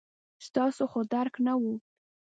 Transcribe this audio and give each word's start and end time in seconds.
ستاسو 0.47 0.83
خو 0.91 0.99
درک 1.13 1.35
نه 1.45 1.53
و. 1.61 1.63